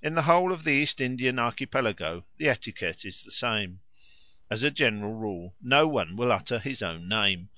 [0.00, 3.80] In the whole of the East Indian Archipelago the etiquette is the same.
[4.48, 7.48] As a general rule no one will utter his own name.